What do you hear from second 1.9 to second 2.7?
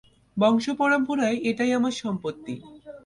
সম্পত্তি।